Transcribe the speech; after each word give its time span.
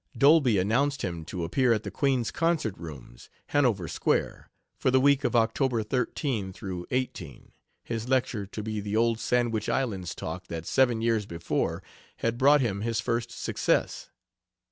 Dolby 0.17 0.57
announced 0.57 1.03
him 1.03 1.23
to 1.25 1.43
appear 1.43 1.73
at 1.73 1.83
the 1.83 1.91
Queen's 1.91 2.31
Concert 2.31 2.75
Rooms, 2.75 3.29
Hanover 3.49 3.87
Square, 3.87 4.49
for 4.75 4.89
the 4.89 4.99
week 4.99 5.23
of 5.23 5.35
October 5.35 5.83
13 5.83 6.55
18, 6.89 7.51
his 7.83 8.09
lecture 8.09 8.47
to 8.47 8.63
be 8.63 8.79
the 8.79 8.95
old 8.95 9.19
Sandwich 9.19 9.69
Islands 9.69 10.15
talk 10.15 10.47
that 10.47 10.65
seven 10.65 11.03
years 11.03 11.27
before 11.27 11.83
had 12.17 12.39
brought 12.39 12.61
him 12.61 12.81
his 12.81 12.99
first 12.99 13.29
success. 13.29 14.09